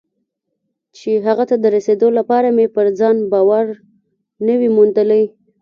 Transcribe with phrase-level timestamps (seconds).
[0.97, 3.65] چې هغه ته د رسېدو لپاره مې پر ځان باور
[4.45, 5.23] نه وي موندلی.